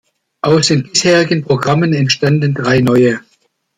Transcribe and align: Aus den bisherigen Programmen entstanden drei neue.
Aus 0.41 0.65
den 0.69 0.81
bisherigen 0.89 1.43
Programmen 1.43 1.93
entstanden 1.93 2.55
drei 2.55 2.79
neue. 2.79 3.19